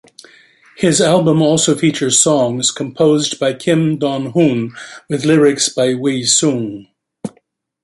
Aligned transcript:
His 0.77 0.99
album 0.99 1.43
also 1.43 1.75
features 1.75 2.19
songs 2.19 2.71
composed 2.71 3.39
by 3.39 3.53
Kim 3.53 3.99
Do 3.99 4.31
Hoon 4.31 4.73
with 5.07 5.25
lyrics 5.25 5.69
by 5.69 5.89
Wheesung. 5.93 6.87